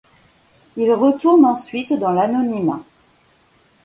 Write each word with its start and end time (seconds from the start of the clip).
Il 0.77 0.91
retourne 0.93 1.45
ensuite 1.45 1.93
dans 1.93 2.11
l'anonymat. 2.11 2.81